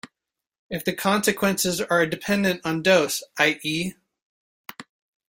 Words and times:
If 0.71 0.83
the 0.83 0.93
consequences 0.93 1.79
are 1.79 2.07
dependent 2.07 2.61
on 2.65 2.81
dose, 2.81 3.21
ie. 3.39 3.93